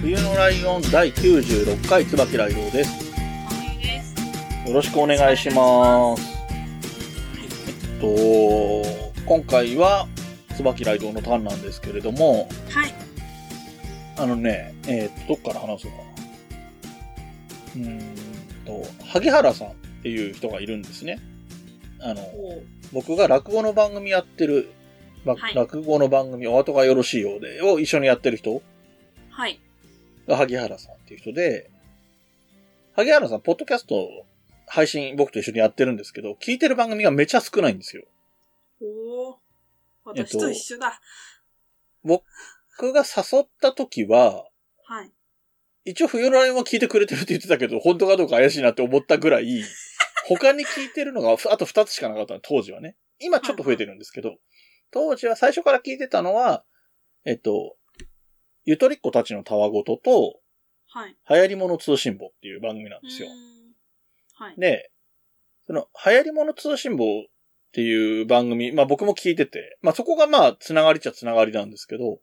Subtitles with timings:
[0.00, 3.10] 冬のライオン第96回椿ライドウです。
[4.66, 6.22] よろしくお願いします。
[7.38, 10.08] えっと、今回は
[10.56, 12.94] 椿ライドウのターンなんですけれども、はい。
[14.16, 16.02] あのね、えーっと、どっから話そうかな。
[17.76, 18.00] うーん
[18.64, 21.18] と、萩原さんっていう人がいるんですね。
[22.00, 22.22] あの、
[22.94, 24.70] 僕が落語の番組やってる、
[25.26, 28.62] ばはい落語の番組、お後がよろしいようで、を一緒にやってる人
[29.28, 29.60] はい。
[30.26, 31.70] が萩原さんっていう人で、
[32.94, 34.26] 萩原さん、ポッドキャスト
[34.66, 38.04] 配信僕と一緒にやってるんですけど、聞いてる番組がめちゃ少ないんですよ。
[38.80, 39.38] おお。
[40.16, 41.00] えっと私と一緒だ。
[42.02, 42.22] 僕
[42.92, 44.44] が誘った時は、
[44.84, 45.12] はい。
[45.84, 49.64] 一応冬のライオンは聞いてくれてるって言ってたけど、本当かどうか怪しいなって思ったぐらい、
[50.28, 52.96] 他に聞いてるのが、あと二つしかなかったの、当時はね。
[53.18, 54.38] 今ちょっと増えてるんですけど、
[54.90, 56.64] 当時は最初から聞いてたのは、
[57.24, 57.76] えっと、
[58.70, 60.38] ゆとりっ子たちのたわごとと、
[60.86, 61.16] はい。
[61.28, 63.28] 流行り物通信簿っていう番組なんですよ
[64.34, 64.54] はい。
[64.60, 64.92] で、
[65.66, 67.24] その、流行り物通信簿っ
[67.72, 72.20] ていう番組、まあ僕も聞いてて、まあそこがまあ、つながりっちゃつながりなんですけど、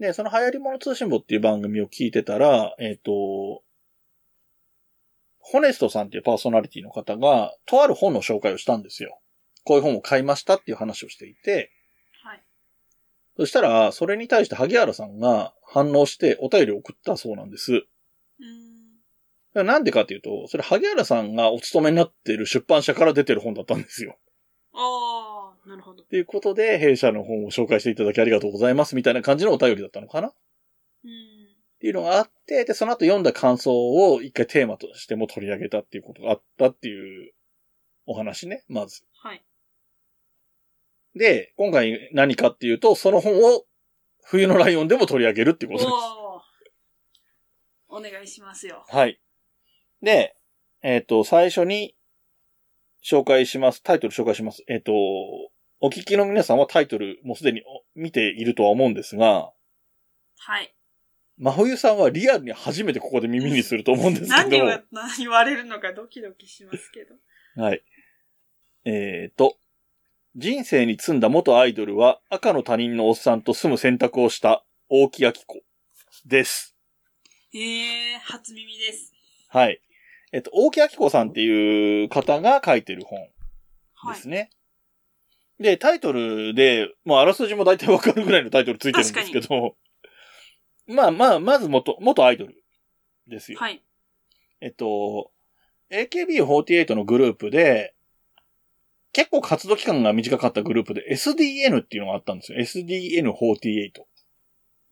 [0.00, 3.62] で、その流行り物通信簿っていう番組を聞いてたら、えっ、と、
[5.38, 9.20] ホネストさんっていうパーソナリティの方が、とある本の紹介をしたんですよ。
[9.62, 11.70] こういう本を買いましたっていう話をしていて、はい。
[13.38, 17.72] そしたら、それに対して萩原さんが反応してお便りを送ったそうなんです。
[17.72, 24.18] うーんなんでかっていうと、それ萩原さんがお勤めになっている出版社から出てる本だったんですよ。
[24.74, 26.02] ああ、なるほど。
[26.02, 30.32] ということで、弊社の本を紹介していただきありがとうございますみたいな感じのお便りだったのかなっ
[31.04, 31.12] うーん
[31.80, 37.32] ていうのがあって、で、その後読んだ感想を一回テーマとしても取り上げたっていうことがあったっていう
[38.06, 39.02] お話ね、まず。
[39.22, 39.44] はい。
[41.18, 43.64] で、今回何かっていうと、その本を
[44.24, 45.96] 冬のライオンでも取り上げるっていうことです。
[47.88, 48.84] お願いしますよ。
[48.88, 49.20] はい。
[50.00, 50.36] で、
[50.82, 51.96] えっ、と、最初に
[53.04, 53.82] 紹介します。
[53.82, 54.62] タイトル紹介します。
[54.68, 54.92] えっ、と、
[55.80, 59.50] お聞きの皆さんはタイトルもうすでにお見ているとは思うんですが、
[60.38, 60.74] はい。
[61.38, 64.48] 真冬さんはリアルに初めてここで耳にすると思うんですけど。
[64.48, 67.62] 何が何言われるのかドキドキしますけど。
[67.62, 67.82] はい。
[68.84, 69.56] えっ、と、
[70.40, 75.64] 人生に積んだ元アイドルは赤の他人のおっさんと住む選択をした大木明子
[76.26, 76.76] です。
[77.52, 79.12] ええー、初耳です。
[79.48, 79.80] はい。
[80.30, 83.18] えっ、と、大木明子さんっていう方が書いてる本
[83.94, 84.28] はいです。
[84.28, 84.50] ね。
[85.58, 89.74] で、タイトルで、もうあらすじも大体わかるぐらいのタイトルついてるんですけど、
[90.86, 92.54] まあまあ、まず元、元アイドル
[93.26, 93.58] ですよ。
[93.58, 93.82] はい。
[94.60, 95.32] えっと、
[95.90, 97.96] AKB48 のグループで、
[99.18, 102.60] 結構活動期間が短かったグループで SDN っていうのがあったんですよ。
[102.60, 104.02] SDN48。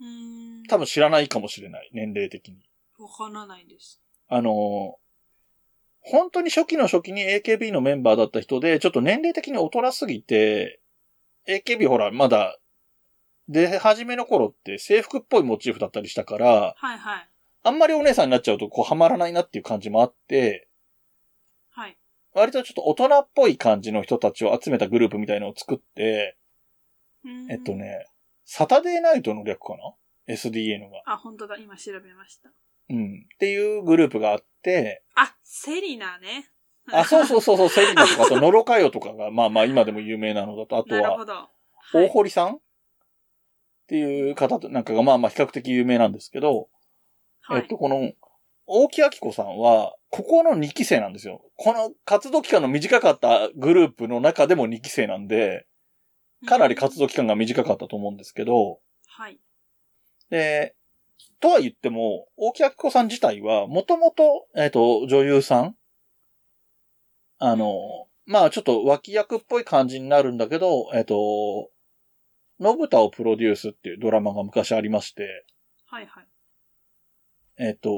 [0.00, 0.66] うーん。
[0.68, 1.88] 多分知らないかもしれない。
[1.92, 2.56] 年齢的に。
[2.98, 4.00] わからないです。
[4.28, 4.96] あの、
[6.00, 10.80] 本当に初期の初期に AKB のメンバーだった人で、ちょっと年齢的に大人すぎて、
[11.46, 12.58] AKB ほら、まだ、
[13.48, 17.30] 出始めの頃って制服っぽいモチーフだったりしたから、はいはい。
[17.62, 20.65] あんまりお姉さんになっちゃうとこうハマらないなっていう感じもあって、はい。
[22.36, 26.36] 割とちょっと大人っぽい感じの人たちを集めたグループみたいのを作って、
[27.50, 27.74] えっと。
[27.74, 28.06] ね、
[28.44, 29.74] サタデーナイトの略か
[30.28, 31.02] な ?SDN が。
[31.06, 31.56] あ、本当だ。
[31.56, 32.50] 今調べました。
[32.90, 33.26] うん。
[33.34, 36.50] っていうグループがあって、あ、セリナね。
[36.92, 41.50] あ、そうそうそうそう、セリナとか、あとノロカヨとかが、 まあまあ今でも有名なのだと、あとは。
[41.94, 42.60] 大堀さんっ
[43.86, 46.68] ていう方となんかがまあまあ比較的有名なんですけど、
[47.40, 48.12] はいえっと、この、
[48.66, 51.42] 大木明子さんは、ここの2期生なんですよ。
[51.56, 55.66] この活動期間の短かったグループの中でも2期生なんで、
[56.46, 59.38] かなり活動期間が短かったと思うんですけど、はい。
[60.30, 60.74] で、
[61.40, 65.76] とは言っても、大木明子さん自体は、もともと、えっ、と、女優さん
[67.38, 71.70] あの、まあちょっと脇役っぽい感じになるんだけど、えっ、と、
[72.58, 75.44] のぶたをプロデュースっていうドラマが昔ありまして、
[75.86, 76.26] はいはい。
[77.58, 77.90] えっ、と、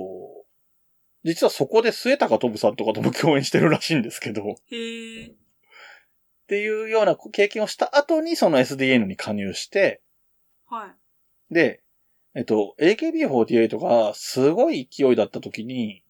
[1.24, 5.34] 実はそこで末高飛さんとかとも共演してるらしいんですけど、っへえ。
[6.46, 10.00] ていうような経験をした後にその SDN に加入して、
[10.66, 11.54] はい。
[11.54, 11.82] で、
[12.34, 16.04] えっと、AKB48 がすごい勢いだった時に、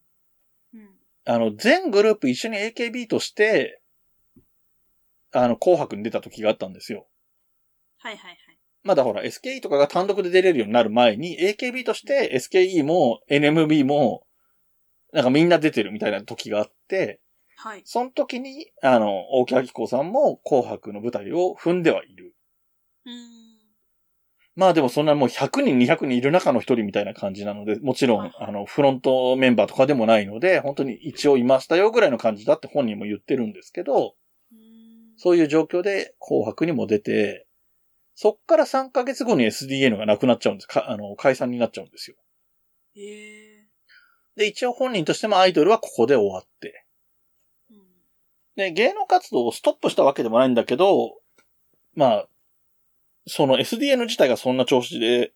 [0.75, 0.89] うん。
[1.25, 3.81] あの、全グループ一緒に AKB として、
[5.33, 7.07] あの、紅白に出た時があったんですよ。
[7.99, 8.59] はいはいはい。
[8.83, 14.25] まだほら、SKE とかが単独で出れるようになる前に、AKB として SKE も NMB も、
[15.13, 17.21] なんかみんな出てるみたいな時があって、
[17.57, 17.83] はい。
[17.85, 22.35] その時に、あの、大木明子さんも紅白の舞台を踏んではいる。
[23.05, 23.49] うーん。
[24.55, 34.15] まあでもそんなもう100人200人いる中の一人みたいな感じなので、もちろん、あの、フロントメンバーとかでもないので、本当に一応いましたよぐらいの感じだって本人も言ってるんですけど、
[35.17, 37.47] そういう状況で紅白にも出て、
[38.15, 40.67] そっから3ヶ月後に SDN がなくなっちゃうんです。
[40.67, 42.17] かあの、解散になっちゃうんですよ。
[42.97, 43.58] へえ。
[44.39, 46.87] で、一応本人としてもアイドルはここで終わって。
[47.71, 47.79] うん。
[48.55, 51.17] で、芸能活動をストップしたわけでもないんだけど、
[51.97, 52.29] まあ、
[53.27, 55.33] その SDN 自体がそんな調子で、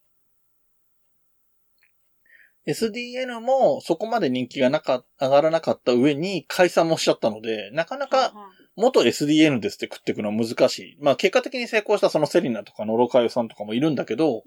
[2.65, 8.33] SDN もそこまで人気がなか、上がらなかった上に解散もしちゃったので、なかなか
[8.77, 10.99] 元 SDN ですって食っていくのは難しい。
[11.01, 14.43] まあ結果的に成功したそのセリナとかノロカヨさんとかもいるんだけど、うん。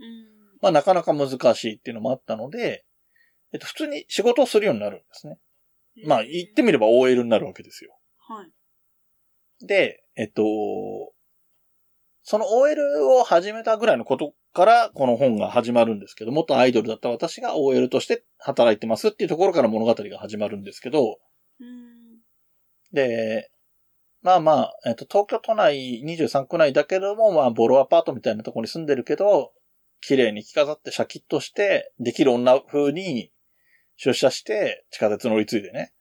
[0.61, 2.85] まあなかなか難しいっていうのもあったので、
[3.55, 5.39] えっと普通に仕事をするようになるんですね。
[6.05, 7.97] まあ言ってみれば OL になるわけですよ。
[8.27, 9.65] はい。
[9.65, 10.43] で、えっと、
[12.23, 21.17] その OL を始めたぐらいのことからこの本が始まるんですけど、元アイドルだった私が OL として働いてますっていうところから物語が始まるんですけど、
[21.61, 22.19] うん。
[22.91, 23.51] で、
[24.21, 29.53] まあまあ、えっと、東京都内23区内だけども、まあ、ボロアパートみたいなところに住んでるけど、
[30.01, 33.31] 綺麗に着飾ってシャキッとして、できる女風に
[33.95, 35.93] 出社して、地下鉄乗り継いでね。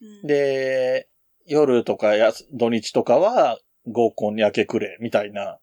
[0.00, 1.08] うん、で、
[1.46, 5.58] 夜とかや土日とかは合コンに明け暮れ、みたいな。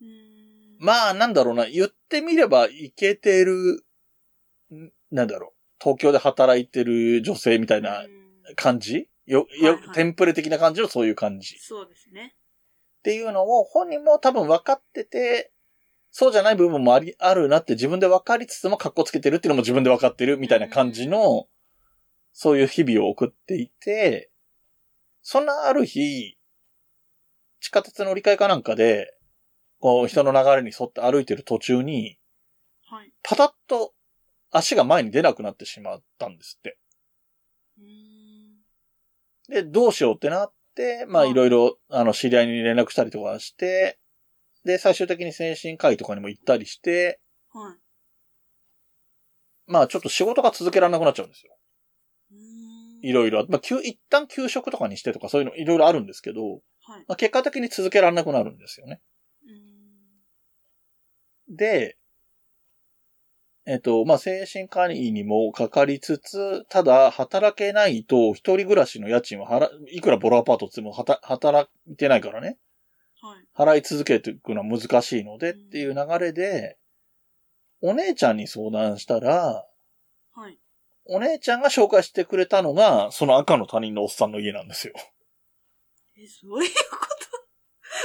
[0.00, 3.84] うん、まあ、なんだろうな、言ってみればいけてる、
[4.72, 9.08] んなんだろう、東京で働いてる女性みたいなうん感じ？
[9.26, 10.80] よ、はいよは、いテンプレ的な感じ？
[10.80, 11.58] のそういう感じ。
[11.58, 12.34] そうですね。
[12.98, 15.52] っていうのを本人も多分分かってて、
[16.18, 21.46] そうじゃない部分もあり、あるなって自分で分かりつつも格好つけてるっていうのも自分で分かってるみたいな感じの、
[22.32, 24.30] そういう日々を送っていて、
[25.20, 26.38] そんなある日、
[27.60, 29.12] 地下鉄の折り換えかなんかで、
[29.78, 32.16] こう人の流れに沿って歩いてる途中に、
[32.88, 33.12] はい。
[33.22, 33.92] パタッと
[34.50, 36.78] 足が前に出なくなってしまったんですって。
[37.78, 39.54] うん。
[39.54, 43.98] で、どうしようってなって、まあうんいろいろ、あの、知り合いに連絡したりとかして、
[44.66, 47.20] で、最終的に精神科医とかにも行ったりして、
[47.52, 47.78] はい。
[49.68, 51.56] まあちょっと仕事が続けられなくなっちゃうんですよ。
[52.32, 53.08] うん。
[53.08, 53.46] いろいろ。
[53.48, 56.42] まあ、休一旦休職とかにしてとかそういうのいろいろあるんですけど、
[56.82, 57.04] はい。
[57.06, 59.00] まあ結果的に続けられなくなるんですよね。
[61.48, 61.56] うん。
[61.56, 61.96] で、
[63.68, 72.58] えっと、まあ、精神科医にもかかりつつ、ただ、働けないと、一人暮らしの家賃は払、いくらボロアパートって言っても、働いてないからね。
[73.20, 73.46] はい。
[73.56, 76.78] 払い続けていくのは難しいのでっていう流れで、
[77.80, 79.64] お姉ちゃんに相談したら、
[80.34, 80.58] はい。
[81.06, 84.94] お姉ちゃんが紹介してくれたのが、その赤の他人のおっさんの家なんですよ。
[86.18, 86.70] え、そういう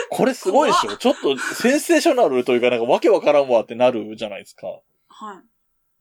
[0.09, 0.97] これすごいでしょ？
[0.97, 4.67] ちょっとセンセーショナルというかなんかわけわからんわってなるじゃないですか。
[5.07, 5.41] は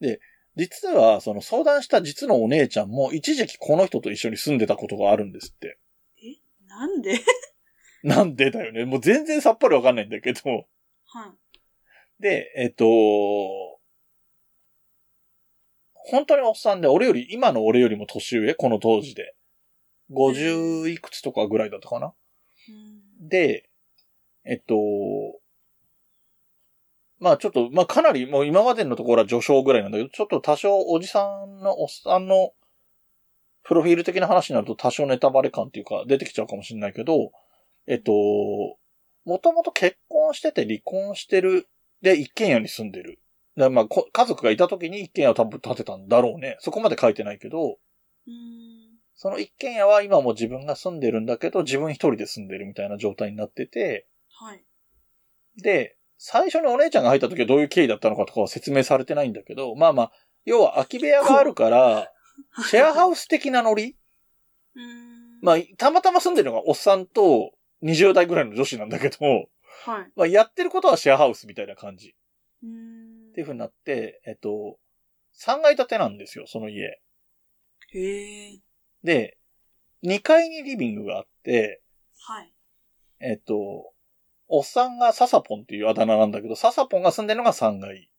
[0.00, 0.18] い。
[0.56, 5.78] 実は、その相談した実のお姉ちゃんも一時期この人と一緒に住んでたことがあるんですって。
[6.18, 7.20] え、なんで？
[8.02, 8.84] なんでだよね。
[8.84, 10.40] もう全然さっぱりわかんないんだけど。
[11.06, 12.22] はい。
[12.22, 12.84] で、えっと、
[15.94, 19.34] 本当におっさんで、俺より、今の俺よりも年上、この当時で。
[20.12, 22.12] 50いくつとかぐらいだったかな？
[22.68, 23.28] うん。
[23.28, 23.70] で、
[24.44, 24.74] えっと、
[27.20, 32.50] まあちょっと、まあかなりもう今までのところは序章ぐらいなんだけど、ちょっと多少おじさんのおっさんの
[33.62, 37.30] プロフィール的な話になると多少ネタバレ感っていうか出てきちゃうかもしれないけど、
[37.86, 38.12] えっと、
[39.24, 41.68] もともと結婚してて離婚してる、
[42.02, 43.20] で一軒家に住んでる。
[43.56, 46.56] でまあこ家族がいた時に一軒家を多分建てたんだろうね。
[46.60, 47.78] そこまで書いてないけど、
[48.26, 49.00] うん。
[49.14, 54.64] その一軒家は今も自分が住んでるんだけど、自分一人で住んでるみたいな状態になってて、はい。
[55.62, 60.12] で、最初にお姉ちゃんが入った時はどういう経緯だったのかとかは説明されてないんだけど、まあまあ、
[60.44, 62.10] 要は空き部屋があるから、
[62.70, 63.96] シェアハウス的なノリ？
[64.74, 65.40] うん。
[65.42, 69.16] まあ、たまたま住んでるのがおっさんと20代ぐらいの女子なんだけど、
[69.84, 70.12] はい。
[70.16, 72.14] まあ、やってることはシェアハウスみたいな感じ。
[72.62, 74.78] うんっていう風になって、えっと、
[75.38, 77.00] 3階建てなんですよ、その家。
[77.92, 78.60] へえ。
[79.02, 79.38] で、
[80.02, 81.80] 2階にリビングがあって、
[82.18, 82.52] はい。
[83.20, 83.92] えっと、
[84.48, 88.10] おっさんがササポンっていうあだ名なんだけど、ササポンが住んでるのが3階。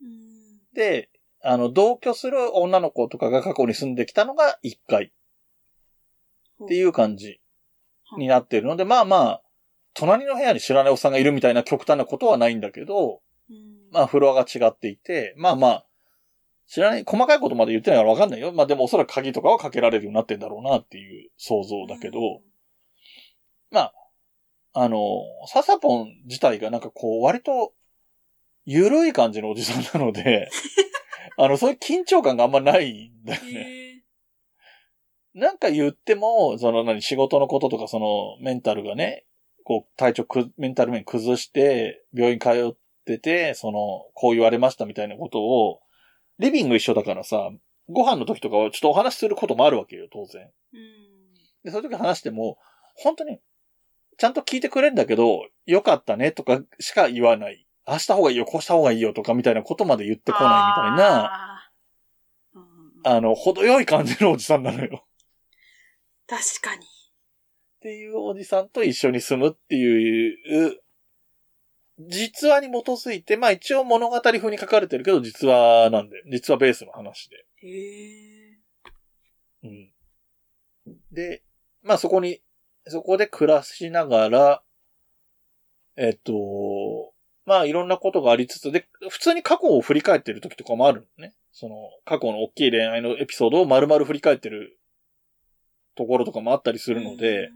[0.00, 0.60] うん。
[0.74, 5.12] で、あの、同居する女の子とかが過去に住んできたのが1階
[6.64, 7.40] っていう感じ
[8.16, 9.42] になってるので、まあまあ、
[9.94, 13.90] 隣の部屋に知らないおっさんがいるみたいな極端なことはないんだけど、うん。
[13.90, 15.86] まあフロアが違っていて、まあまあ、
[16.66, 18.52] 知らない、細かいことまで言ってないからわかんないよ。
[18.52, 22.18] まあでもおそらく鍵とかはかけられるようになってんだろうなっていう想像だけど、
[23.70, 23.92] まあ、
[24.74, 24.98] あの、
[25.48, 27.72] ササポン自体がなんかこう、割と、
[28.64, 30.48] ゆるい感じのおじさんなので、
[31.36, 33.81] あの、そういう緊張感があんまないんだよね。
[35.34, 39.24] なんか言っても、その何、仕事のこととか、その、メンタルがね、
[39.64, 45.80] こう、体調く、メンタル面崩して、病院通ってて、その、こう言われましたみたいなことを、
[46.38, 47.50] リビング一緒だからさ、
[47.88, 50.50] ご飯の時とかはちょっとお話しすることもあるわけよ、当然。
[50.74, 50.80] うん。
[51.64, 52.58] で、そういう時話しても、
[52.96, 53.38] 本当に、
[54.18, 57.66] ちゃんと聞いてくれるんだけど、よかったねとかしか言わない。
[57.84, 61.70] ああした方がいいよ、こうした方がいいよとかみたいなことまで言ってこないみたいな、あ
[62.54, 62.62] うん
[63.04, 65.04] あの、程よい感じのおじさんなのよ。
[66.32, 66.86] 確かに。
[66.86, 66.88] っ
[67.82, 70.80] ていうおじさんと一緒に住むっていう、
[71.98, 77.36] 実話に基づいて、まあ一応物語風に書かれてるけど、実話なんで、実話ベースの話で。
[77.64, 78.58] へえ。
[79.64, 79.92] うん。
[81.12, 81.42] で、
[81.82, 82.40] まあそこに、
[82.86, 84.62] そこで暮らしながら、
[85.96, 87.12] えっと、
[87.44, 91.34] まあいろんなことがありつつ、で、普通に過去を振り返ってる時とかもあるのね。
[91.50, 91.74] その、
[92.06, 94.78] 過去の大きい恋愛のエピソードを丸々振り返ってる
[95.96, 97.50] ところとかもあったりするので、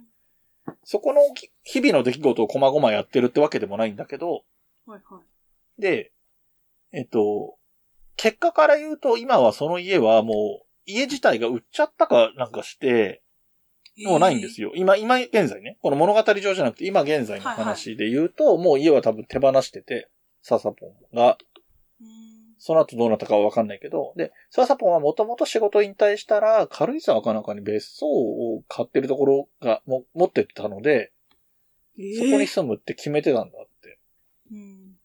[0.85, 4.45] そこのき日々の出来事を細々やってるってわけでもないんだけど、
[4.87, 4.93] うん。
[4.93, 5.21] はいは
[5.79, 5.81] い。
[5.81, 6.13] で、
[6.93, 7.57] えっと、
[8.17, 13.23] 結果から言うと今はその家はもう家自体が売っちゃったかなんかして、
[14.05, 14.69] もうないんですよ。
[14.69, 14.75] よ。
[14.77, 15.79] 今、今現在ね。
[15.81, 20.09] この物語上じゃなくて今現在の話で言うと、もう家は多分手放してて、
[20.43, 21.39] ササポンが、
[22.01, 31.13] うんその後どうなったかはわかんないけど、で、ササポンはもともと仕事引退したら、軽井沢かなんかに別荘を買ってるところがも持ってたので、
[32.19, 33.99] そこに住むって決めてたんだって。
[34.51, 34.97] うん。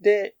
[0.00, 0.36] で、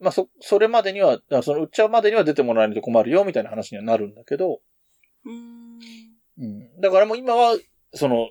[0.00, 4.60] まあ、そ、それまでには、あその売っちゃうまでには出てもらえないと困るよ、みたいな話にはなるんだけど、
[5.24, 5.78] うん。
[6.38, 6.80] うん。
[6.80, 7.56] だからもう今は、
[7.94, 8.30] その、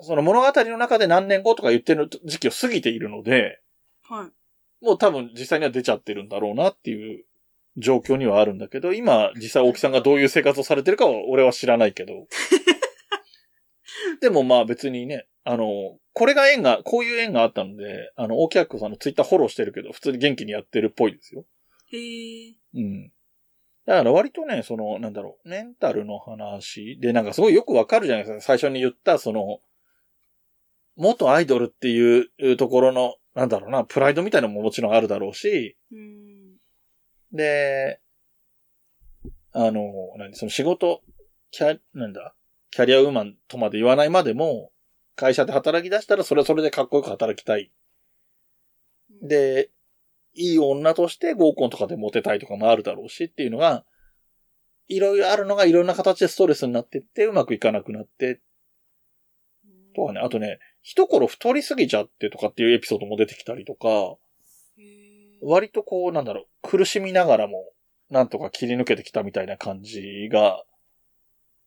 [0.00, 3.60] その物語の中で何年後とか言ってる時期を過ぎているので、
[4.02, 4.37] はい。
[4.80, 7.24] もう多分実際には出ちゃってるんだろうなっていう
[7.76, 12.26] 状況にはあるんだけど、今実際大木さんがどういう生活をされてるかは俺は知らないけど。
[14.20, 21.44] でもまあ別にね、あの、これが縁が、こういう縁があったので、あの、大木明さんのツイッターフォローしてるけど、普通に元気にやってるっぽいですよ。
[21.92, 22.54] へえ。
[22.74, 23.12] うん。
[23.86, 28.40] だから割とね、その、なんだろう、メンタルの話で、なんかすごいよくわかるじゃないですか。
[28.42, 29.60] 最初に言った、その、
[30.96, 36.56] 元アイドルっていうところの、なんだろうな、プライドみたいなのももちろんあるだろうし、うん。
[37.32, 38.00] で、
[39.52, 41.02] あの、何、その仕事、
[41.52, 42.34] キャ、なんだ、
[42.72, 44.72] キャリアウーマンとまで言わないまでも、
[45.14, 47.70] 会社で働き出したらそれはそれでかっこよく働きたい。
[49.22, 49.70] で、
[50.34, 53.84] いい女として合コンとかでモテたいとかもあるだろうしっていうのが、
[54.88, 58.40] いろいろあるのがいろんな形でストレスになってってうまくいかなくなって、
[59.94, 64.16] とかね、あとね、一頃太りすぎちゃってとかっていうエピソードも出てきたりとか。
[65.40, 67.70] 割とこう、なんだろう、苦しみながらも、
[68.10, 70.64] なんとか切り抜けてきたみたいな感じが、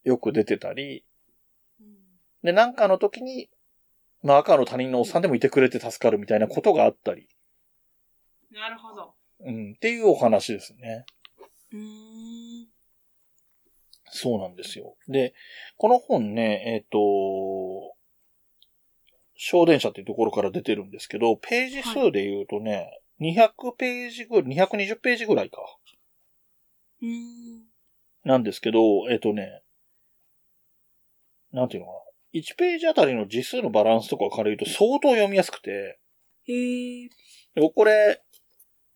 [0.04, 1.06] よく出てたり、
[1.80, 1.86] うん
[2.44, 3.50] で、なんかの時に、
[4.24, 7.28] まあ赤の他人のおっさんでもいてくれて助かるみたいなことがあったり、
[8.52, 9.14] なるほど。
[9.40, 11.06] うん、っていうお話ですね。
[11.72, 11.80] うー
[12.64, 12.68] ん。
[14.14, 14.98] そうなんですよ。
[15.08, 15.34] で、
[15.78, 17.00] この本ね、えっ、と、
[19.44, 25.58] 小電車っていうところから出てるんですけど、ページ数で言うとね、200ページぐらい、220ページぐらいか。
[27.02, 27.64] うーん。
[28.24, 29.64] なんですけど、えっ、とね、
[31.52, 32.40] なんていうのかな。
[32.40, 36.00] 1ページあたりの字数のバランスとかから言うと相当読みやすくて、
[36.48, 37.10] へえ。
[37.56, 38.22] でこれ、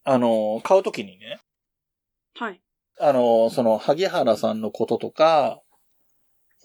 [0.04, 1.40] あの、買うときにね、
[2.36, 2.62] はい。
[3.00, 5.60] あの、その、萩原さんのこととか、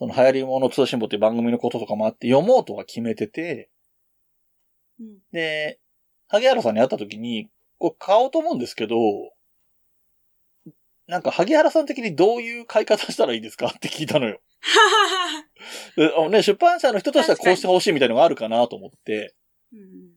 [0.00, 3.68] その、流行り物通信簿っていう番組のこととかもあって、読もうとは決めてて、
[4.98, 5.18] うん。
[5.30, 5.78] で、
[6.28, 8.96] 萩原さんに会ったときに、これ買おうと思うんですけど、
[11.06, 14.40] なんか、萩原さん的にどういう買い方したらいいですかって聞いたのよ。
[16.30, 19.34] ね、出版社の人としてはこうしてほしいみたいなのがあるかなと思って、
[19.74, 20.14] うん。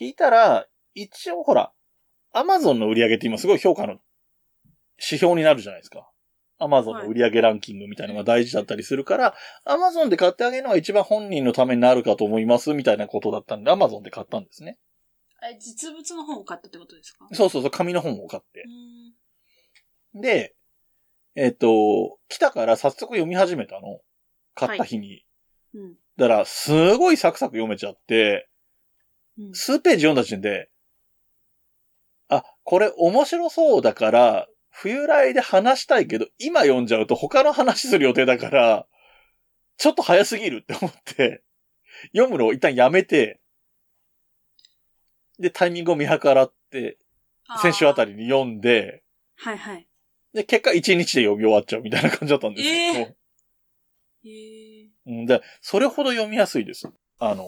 [0.00, 1.74] 聞いたら、一応ほら、
[2.32, 3.98] アマゾンの売り上げって今すごい評価の
[4.98, 6.10] 指標になるじゃないですか。
[6.58, 9.34] アマゾンの売り上げランキングみたいなのが大事だったりするから、
[9.64, 14.78] アマゾンで買ってあげるのが一番本人のためになるかと思いますみたいなことだったんで、アマゾンで買ったんですね。
[15.42, 17.26] え、実物の本を買ったってことですか？
[17.32, 18.64] そうそうそう、紙の本を買って
[20.14, 20.18] う。
[20.18, 20.20] ん。
[20.20, 20.54] で、
[21.34, 24.00] えっ、と、来たから早速読み始めたの。
[24.54, 25.24] 買った日に。
[25.74, 25.94] うん。
[26.16, 28.48] だから、すごいサクサク読めちゃって、
[29.38, 29.54] うん。
[29.54, 30.70] 数ページ読んだ時点で、
[32.28, 34.46] あ、これ面白そうだから、
[34.78, 38.86] 冬来で話したいけど、今読んじゃうと他の話する予定だから、
[39.78, 41.42] ちょっと早すぎるって思って、
[42.14, 43.40] 読むのを一旦やめて、
[45.38, 46.98] で、タイミングを見計らって、
[47.62, 48.14] 先週あたり。
[48.14, 49.02] りに読んで、
[49.36, 49.88] はいはい。
[50.34, 53.16] で、結果一日で読み終わっちゃうみたいな感じだったんですけど、
[54.24, 54.88] へえ。
[55.06, 56.90] うん、で、それほど読みやすいです。
[57.18, 57.46] あの、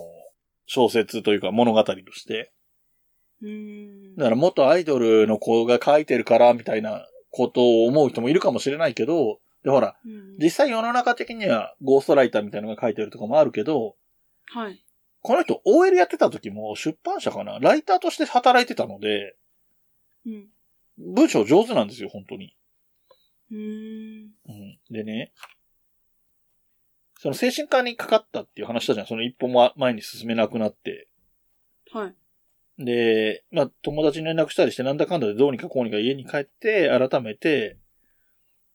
[0.65, 2.51] 小説というか物語として。
[3.41, 4.15] うーん。
[4.15, 13.95] だから元アイドルの子が書いてるからみたいなことを思う人もいるかもしれないけど、で、ほら、うん実際世の中的にはゴーストライターみたいなのが書いてるとかもあるけど、
[14.45, 14.81] はい。
[15.21, 19.35] この人 OL やってた時も出版社かなライターとして働いてたので、
[20.25, 20.47] うん。
[20.97, 22.55] 文章上手なんですよ、本当に。
[23.51, 24.29] うーん。
[24.47, 24.79] うん。
[24.89, 25.33] でね、
[27.19, 29.07] その精神科にかかったっていう話したじゃん。
[29.07, 31.09] その一歩も前に進めなくなって。
[31.91, 32.15] はい。
[32.79, 37.77] で、まあ、友達に連絡したりして、なんだかんだでどうにかこうにか家に帰って、改めて、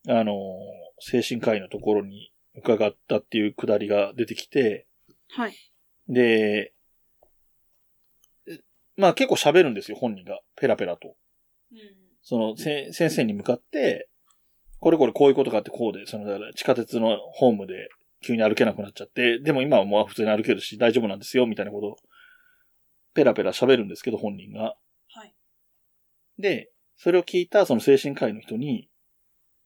[0.07, 0.35] あの、
[1.01, 4.87] 精神科医のところに伺ったっていうくだりが出てきて、
[5.31, 5.55] はい。
[6.09, 6.75] で、
[8.47, 8.59] え
[8.97, 10.41] まあ結構喋るんですよ、本人が。
[10.57, 11.17] ペラペラと。
[11.73, 11.79] うん。
[12.23, 14.09] その、せ先生に向かって、
[14.81, 17.89] これこれこういうことがあってこうで、その、地下鉄のホームで
[18.23, 21.97] 急に歩けなくなっちゃって、でも今はもう普通に歩けるし大丈夫なんですよ、みたいなことを、
[23.14, 24.76] ペラペラ喋るんですけど、本人が。
[25.09, 25.35] はい。
[26.38, 28.88] で、それを聞いたその精神科医の人に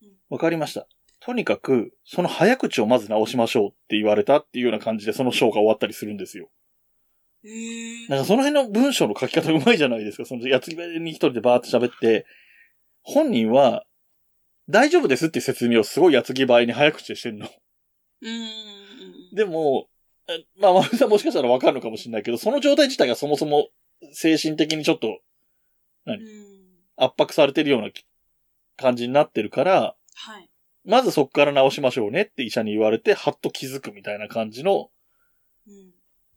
[0.02, 0.86] うん、わかりました。
[1.20, 6.48] とにかく、その早口をまず直しましょうって言われたっていうような感じでその章が終わったりするんですよ。
[7.44, 8.08] ええ。
[8.08, 10.24] なんかその辺の文章の書き方うまいじゃないですか。
[10.24, 12.26] そのやつぎ場に一人でバーって喋って、
[13.02, 13.84] 本人は、
[14.68, 17.46] 大丈夫ですって説明をすごいやつぎ場に早口でしてんの。
[17.46, 19.34] うーん。
[19.34, 19.97] でも、え
[20.60, 23.68] まあ、まるさんもしかしたらわかるのかもしれないけど、その状態自体がそもそも
[24.12, 25.20] 精神的にちょっと
[26.06, 26.18] うん。
[26.96, 27.90] 圧迫されてるような
[28.76, 30.50] 感じになってるから、はい。
[30.84, 34.90] まずそっから直しましょうねって医者に言われて、はっと気づくみたいな感じの、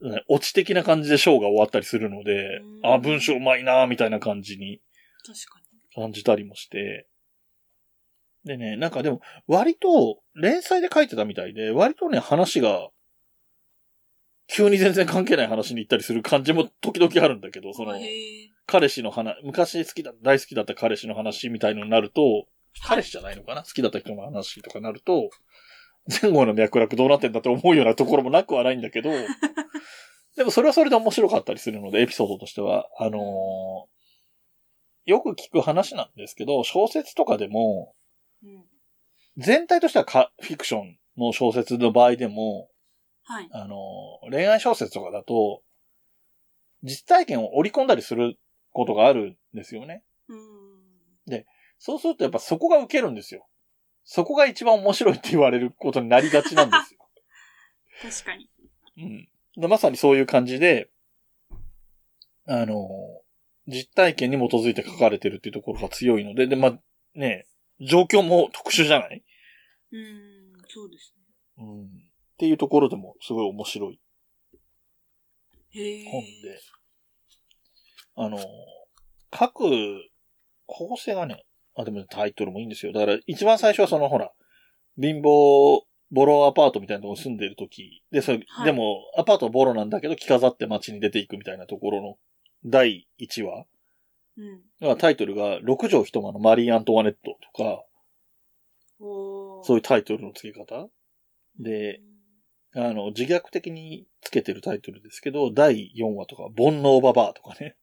[0.02, 0.12] うん。
[0.12, 4.82] ねオチ的な感じでショーが終わったりするのでう、んあ、文章うまいなみたいな感じに
[5.26, 5.62] 確か
[5.94, 7.08] 感じたりもして。
[8.44, 12.90] でね、なんかでも、割と、連載で書いてたみたいで、割とね、話が、
[14.54, 17.94] 急に全然関係ない話に行ったりする感じも時々あるんだけど、 その。
[18.66, 22.48] 彼氏の話、昔好きだ、大好きだった彼氏の話みたいのになると、
[22.86, 23.64] 彼氏じゃないのかな？
[23.64, 25.30] 好きだった人の話とかなると、
[26.22, 29.10] 前後の脈絡どうなってんだって思うようなところもなくはないんだけど、
[30.38, 34.02] でもそれはそれで面白かったりするので、エピソードとしては、あのー
[35.06, 37.96] よく聞く話なんですけど、小説とかでも、
[38.44, 38.66] うん。
[39.38, 42.70] 全体としてはかフィクションの小説の場合でも、
[43.24, 43.50] はい。
[43.52, 45.64] あのー恋愛小説とかだと、
[46.84, 48.38] 実体験を織り込んだりする
[48.72, 50.04] ことがあるんですよね。
[50.28, 50.42] うん。
[51.84, 53.48] そうするとやっぱそこが受けるんですよ。
[54.04, 57.00] そこが一番面白いって言われることになりがちなんですよ。
[58.02, 58.50] 確かに。
[58.98, 59.30] うん。
[59.62, 60.90] でまさにそういう感じで、
[62.46, 62.88] あの、
[63.68, 66.80] 実体験に基づいて書かれてるっていうところが強いので、で、まあ、
[67.16, 67.48] ね、
[67.80, 69.24] 状況も特殊じゃない？
[69.92, 70.54] うん。
[70.68, 71.16] そうです
[71.58, 72.01] うん。
[72.42, 74.00] っていうところでもすごい面白い。
[76.10, 76.60] 本で。
[78.16, 78.40] あの、
[79.30, 79.60] 各
[80.66, 82.94] 構成がね、あ、でもタイトルもいいんですよ。
[82.94, 84.32] だから一番最初はそのほら、
[85.00, 92.18] 貧乏、ボロアパートみたいなとこ住んでる時で、それ、はいでも、アパートはボロなんだけど着飾って街に出ていくみたいなところの
[92.66, 93.66] 第1話
[94.38, 94.62] うん。
[94.82, 97.86] がタイトルが6畳一間のマリー・アントワネットとか、
[99.00, 100.90] そういうタイトルの付け方
[101.60, 102.02] で、
[102.74, 107.76] あの、自虐的につけてるタイトルですけど、第4話とか、煩悩ババアとかね。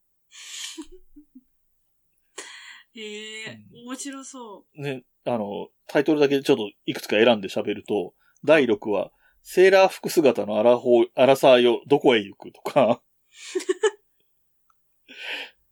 [2.94, 3.00] へ
[3.50, 13.02] え、面白そね、あの、タイトルだけちょっといくつか選んで喋ると、第6話、セーラー服姿のアラホー、アラサーよ、どこへ行くとか、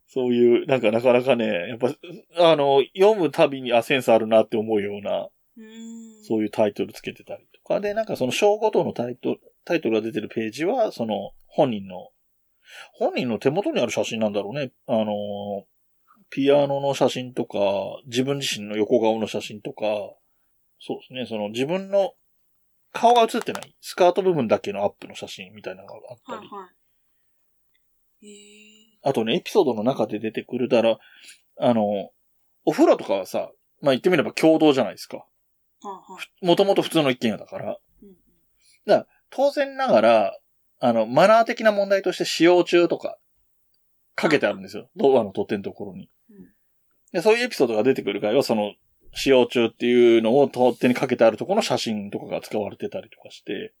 [0.05, 1.95] そういう、なんかなかなかね、やっぱ、
[2.35, 5.29] あの、読むたびに、あ、センスあるなって思うような。
[6.23, 12.09] そういうタイトルつけてたりとか、で、なんかその章ごとのタイトル、タイトルが出てるページは、その、本人の、
[12.93, 14.71] 本人の手元にある写真なんだろうね。
[14.87, 15.65] あの、
[16.29, 17.59] ピアノの写真とか、
[18.05, 19.85] 自分自身の横顔の写真とか、
[20.79, 22.13] そうですね、その自分の
[22.91, 26.77] 顔が写ってない、スカート部分だけのアップの写真みたいなのがあったり、はいはい。
[29.03, 30.99] あとね、エピソードの中で出てくるだら、
[31.59, 32.11] あの、
[32.65, 33.51] お風呂とかはさ、
[33.81, 35.25] まあ言ってみれば共同じゃないですか。
[36.41, 37.77] もともと普通の一軒家だから。
[38.01, 40.39] うんうん当然ながら、
[40.79, 43.17] あの、マナー的な問題として使用中とか、
[44.15, 44.89] かけてあるんですよ。
[44.95, 46.09] ドアの取っ手のところに。
[46.29, 46.47] うん
[47.11, 48.73] で、そういうエピソードが出てくる場合は、その、
[49.13, 53.73] 使用中っていうのを取っ手にかけてあるところの写真とかが使われてたりとかして、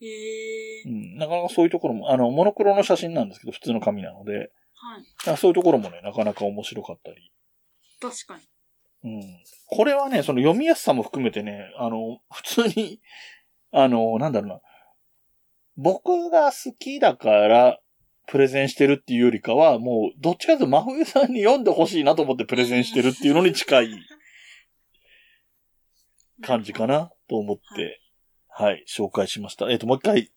[0.00, 0.88] へえう。
[0.88, 4.32] ん、なかなかそういうところも、あの、モノクロの写真なんですけど、普通の紙なので、
[4.74, 5.02] はい。
[5.02, 7.32] だからそういうところもね、なかなか面白かったり。
[8.00, 8.42] 確かに。
[9.04, 9.22] うん。
[9.66, 13.00] これはね、その読みやすさも含めてね、あの、普通に、
[13.72, 14.60] あの、なんだろうな。
[15.76, 17.80] 僕が好きだから、
[18.26, 23.88] プレゼンしてるっていうよりかは、もう、どっちかというと真冬さんに読んでほしいなと思ってプレゼンしてるっていうのに近い
[26.42, 28.00] 感じかなと思って、
[28.48, 29.70] はい、紹介しました。
[29.70, 30.30] えっ、と、もう一回、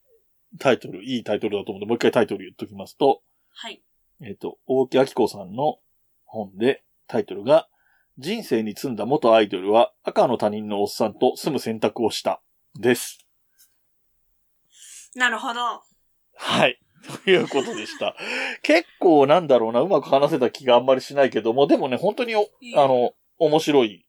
[0.57, 3.83] タイトル、いいタイトルだと思うんで、もう一回タイトル言っときますと、はい。
[4.21, 5.79] えっ、と、大木明子さんの
[6.23, 7.67] 本で、タイトルが、
[8.17, 12.41] 人生に積んだ元アイドルは赤の他人のおっさんと住む選択をした。
[12.79, 13.25] です。
[15.15, 15.59] なるほど。
[16.37, 16.79] はい。
[17.23, 18.15] ということでした。
[18.63, 24.05] 結構なんだろうな、うまく話せた気があんまりしないけども、でもね、本当におあの、面白い。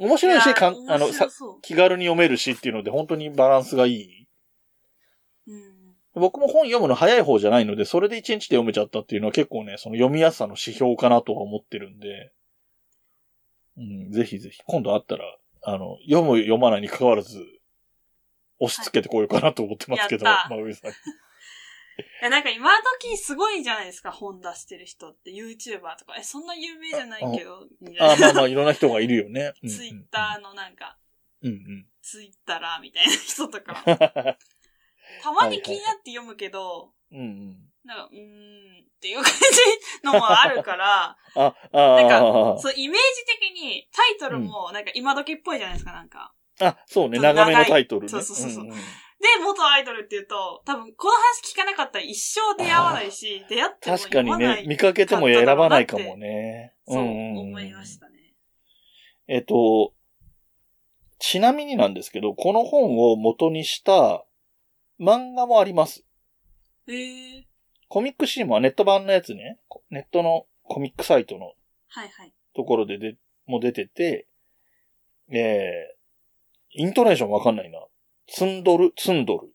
[0.00, 1.28] 面白いし、かんあの、さ
[1.62, 4.26] 気軽に読めるしっていうので、本当にバランスがいい。
[5.46, 5.52] う。
[5.52, 5.94] うん。
[6.14, 12.32] 僕も本読むの早い方じゃないので、それで一日で読めちゃったっていうのは結構ね、その読みやすさの指標かなとは思ってるんで、
[13.78, 15.24] うん、ぜひぜひ、今度あったら、
[15.62, 17.44] あの、読む読まないに関わらず、
[18.58, 20.96] 押し付けてこようかなと思ってますけど、やったまあ、上さんに。
[22.22, 25.32] え、なんか今時すごいじゃないですか、本出してる人って。
[25.32, 26.16] YouTuber とか。
[26.18, 28.26] え、そんな有名じゃないけど、みたあいな。
[28.26, 29.52] まあまあ、いろんな人がいるよね。
[29.66, 30.98] ツイッターのなんか、
[31.42, 31.88] うんうん。
[32.02, 33.82] ツイッターみたいな人とか。
[33.86, 34.36] う ん
[35.22, 37.67] たまに気になって読むけど、うんうん。
[37.88, 46.34] なんか、うーんっていう感じのもあるから、 あ、あなんあ、そう、イメージ的にタイトルもなんか今時っぽいじゃないですか、なんか。
[46.60, 48.08] あ、そうね、長めのタイトルね。
[48.10, 48.76] そうそうそうそうんんで、
[49.42, 56.74] 元アイドルって言うと、多分この話聞かなかったら一生出会わないし、出会っても確かにね、見かけても選ばないかもね。
[56.86, 58.34] そう、思いましたね。
[59.26, 59.94] えっと、
[61.18, 64.24] ちなみになんですけど、この本を元にした
[65.00, 66.04] 漫画もあります。
[66.86, 67.47] へえ。
[67.88, 69.58] コミックシームはネット版のやつね。
[69.90, 71.52] ネットのコミックサイトの
[71.88, 72.32] はいはい。
[72.54, 74.26] ところでで、も出てて、
[75.30, 77.78] えー、イントネーションわかんないな。
[78.26, 79.48] ツンドル、ツンドル。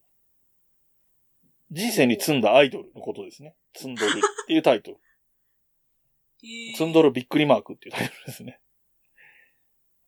[1.70, 3.56] 人生に積んだアイドルのことですね。
[3.74, 4.14] ツンドルっ
[4.48, 4.98] ていうタイトル。
[6.76, 8.60] ツンドルびっくりマークっていうタイトルですね。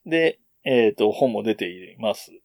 [0.05, 2.33] で、えっ、と、本も出ています。
[2.33, 2.41] い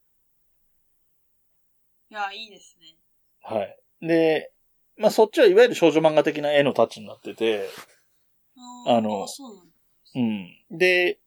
[2.11, 2.97] や、いいですね。
[3.43, 3.79] はい。
[4.01, 4.53] で、
[5.01, 9.57] まあ、そっちはいわゆる少女漫画的な絵のタッチになってて、ーあのそう
[10.15, 10.79] なん。
[10.79, 11.19] で、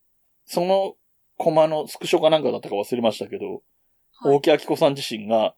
[0.46, 0.96] その
[1.38, 3.62] コマのスクショかなんかだったか忘れましたけど、はい
[4.26, 5.56] 大木明子さん自身が、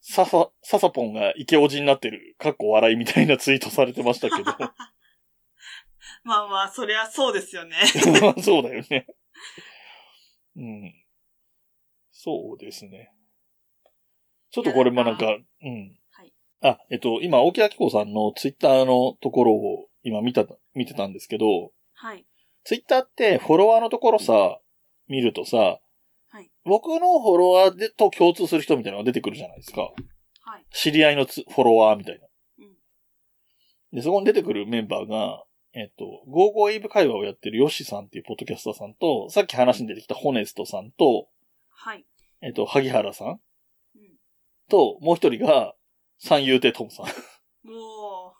[0.00, 4.50] ササ、ササポンがイケオジになってる、かっこ笑いみたいなツイートされてましたけど、
[6.24, 7.76] まあまあ、そりゃそうですよね。
[8.22, 9.06] ま あそうだよね。
[10.56, 10.94] うん。
[12.10, 13.12] そうですね。
[14.50, 15.26] ちょっとこれもなんか、
[15.62, 15.99] うん。
[16.60, 16.72] はい。
[16.72, 22.26] あ、えっと、今、大木明子さんのツイッターのところを今見た、見てたんですけど、はい。
[22.64, 24.60] ツイッターってフォロワーのところさ、
[25.08, 25.80] 見るとさ、
[26.28, 26.50] はい。
[26.64, 29.82] 僕のフォロワーでと共通する人みたいなのが出てくるじゃないですか。
[29.82, 30.66] はい。
[30.72, 32.26] 知り合いのつフォロワーみたいな。
[32.26, 32.30] うん
[33.92, 35.42] で、そこに出てくるメンバーが、
[35.72, 41.28] えっと、ゴーゴーエイブ会話をやってるヨシさんっていうポッドキャスターさんと、さっき話に出てきたホネストさんと、
[41.70, 42.04] はい。
[42.40, 43.38] えっと、萩原さんうん。
[44.68, 45.74] と、もう一人が、
[46.20, 47.06] 三遊亭トムさん。
[47.66, 48.34] も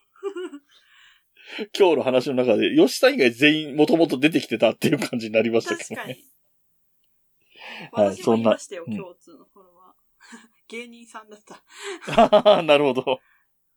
[1.76, 5.96] 今日の話の中で、吉さん以外全員もともと出てきてたっていう感じになりまう、したけどね。
[5.96, 6.14] 確かに。
[7.92, 9.94] はい私もいましたよ、そんな共通のフォロワー。
[10.68, 12.62] 芸人さんだった。
[12.62, 13.20] なるほど。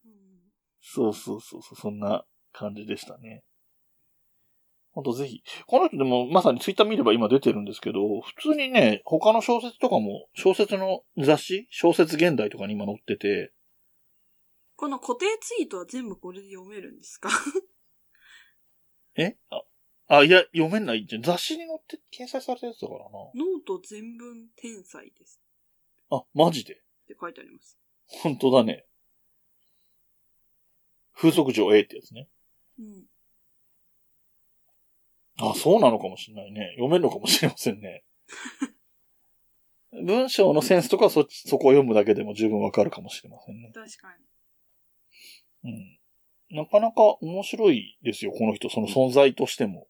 [0.05, 0.13] うん
[0.81, 3.43] そうそうそうそう、そんな感じでしたね。
[4.91, 5.41] ほんとぜひ。
[5.65, 13.53] この人でもまさにツイッター見れば今出てるんですけど、普通にね、他の小説とかも、小説の雑誌小説現代とかに今載ってて、
[14.83, 17.29] この固定ツイートは全部これで読めるんですか？
[19.15, 19.37] え？
[19.49, 19.63] あ、
[20.07, 21.21] あ、いや、読めないじゃん。
[21.21, 23.09] 雑誌に載って掲載されたやつだからな。
[23.09, 25.39] ノート全文天才です
[26.09, 26.73] あ、マジで？
[26.73, 27.79] って書いてあります。
[28.07, 28.85] 本当だね。
[31.13, 32.27] 風俗上 A ってやつね。
[32.77, 33.05] うん。
[35.37, 36.73] あ、そうなのかもしれないね。
[36.75, 38.03] 読めるのかもしれませんね。
[40.05, 43.71] 文章のセンスとかはそそこを読むだけでも十分わかるかもしれませんね。
[43.73, 44.25] 確かに。
[45.63, 45.99] うん。
[46.55, 49.87] なかなか面白いですよ、この人、その存在としても。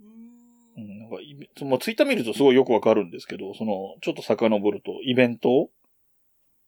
[0.00, 0.38] うん
[0.80, 1.16] ん、なんか
[1.64, 5.70] まあ、ツイッター見るとすごいよくわかるんですけど、その、ちょっと遡ると、イベント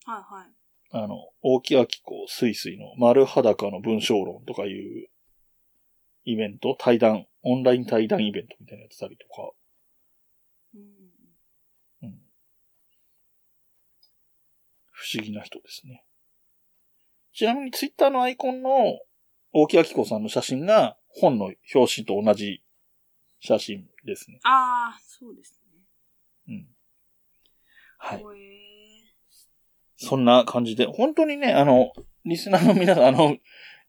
[0.05, 0.47] はいはい。
[0.93, 5.09] あの、大木明子すいすいの丸裸の文章論とかいう
[6.25, 9.53] イベント、対談、オンライン対談イベントみたいなのやってたりとか、
[10.75, 10.83] うん。
[12.03, 12.19] うん。
[14.91, 16.05] 不思議な人ですね。
[17.33, 18.99] ちなみにツイッターのアイコンの
[19.53, 22.63] 大木明子さんの写真が本の表紙と同じ
[23.41, 24.41] 写真ですね。
[24.45, 25.83] ああ、そうですね。
[26.49, 26.67] うん。
[27.99, 28.25] はい。
[29.97, 31.93] そんな感じで、本当にね、あの、
[32.25, 33.37] リスナーの皆さん、あの、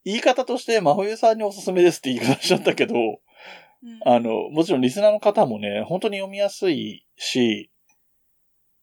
[0.04, 3.22] 言い方として真冬さんにおすすめですって言い方しちゃったけど、うん
[4.06, 7.72] あの、もちろんリスナーの方もね、本当に読みやすいし、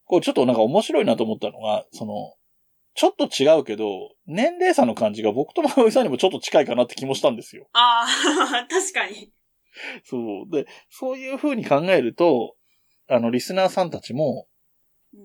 [0.04, 2.34] こうちょっとなんか面白いなと思ったのが、その、
[2.94, 7.68] ちょっと違うけど、年齢差の感じが僕と真冬さんにもちょっと近いかなって気もしたんですよ。
[7.72, 9.32] ああ、 確かに。
[10.04, 10.50] そう。
[10.50, 12.56] で、そういう風に考えると、
[13.08, 14.48] あの、リスナーさんたちも、
[15.14, 15.20] うん。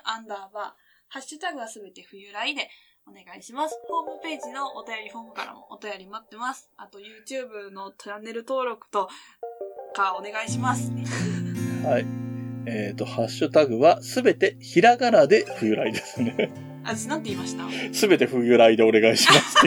[0.04, 0.74] アンダーバー、
[1.10, 2.70] ハッシュタグはすべて冬来で
[3.06, 3.80] お願いします。
[3.88, 6.72] ホームページのお便りフォームからもお便り待ってます。
[6.78, 9.10] あと YouTube のチャンネル登録と
[9.94, 10.92] かお願いします。
[11.84, 12.06] はい。
[12.66, 16.52] えっ、と、ハッシュタグはすべてひらがなで冬来ですね。
[16.84, 17.64] あ、私なんて言いました？
[17.94, 19.58] すべて冬来でお願いします。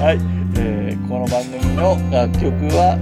[0.00, 0.18] はい。
[0.58, 2.46] えーこの番組の楽曲
[2.76, 2.96] は、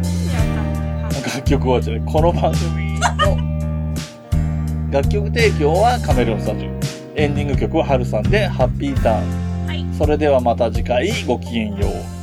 [1.12, 6.70] 楽曲はじゃない、この番組の楽曲提供はカメレオンスタジオ。
[7.16, 9.66] エンディング曲はハルさんでハッピーターン。
[9.66, 9.84] はい。
[9.98, 12.17] それではまた次回ごきげんよう。